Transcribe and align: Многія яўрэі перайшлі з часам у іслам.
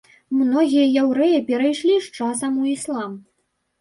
Многія 0.37 0.85
яўрэі 1.01 1.43
перайшлі 1.49 1.99
з 2.07 2.23
часам 2.23 2.59
у 2.65 2.67
іслам. 2.75 3.11